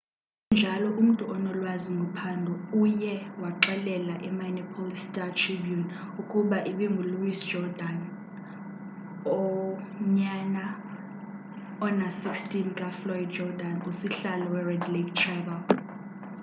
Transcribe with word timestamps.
sekunjalo 0.43 0.87
umntu 1.01 1.23
onolwazi 1.35 1.89
ngophando 1.97 2.53
uye 2.83 3.13
waxelela 3.41 4.13
i-minneapolis 4.27 5.01
star-tribune 5.07 5.87
ukuba 6.21 6.57
ibingu-louis 6.71 7.39
jourdain 7.49 7.99
unyana 10.03 10.65
ona-16 11.85 12.51
kafloyd 12.79 13.27
jourdan 13.35 13.75
usihlalo 13.89 14.45
we-red 14.53 14.85
lake 14.93 15.11
tribal 15.19 15.61